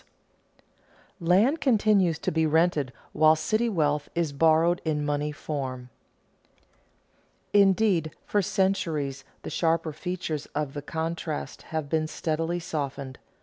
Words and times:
[Sidenote: 1.19 1.29
Land 1.29 1.61
continues 1.61 2.17
to 2.17 2.31
be 2.31 2.47
rented 2.47 2.91
while 3.13 3.35
city 3.35 3.69
wealth 3.69 4.09
is 4.15 4.33
borrowed 4.33 4.81
in 4.83 5.05
money 5.05 5.31
form] 5.31 5.91
Indeed, 7.53 8.09
for 8.25 8.41
centuries 8.41 9.23
the 9.43 9.51
sharper 9.51 9.93
features 9.93 10.47
of 10.55 10.73
the 10.73 10.81
contrast 10.81 11.61
have 11.69 11.87
been 11.87 12.07
steadily 12.07 12.59
softened. 12.59 13.19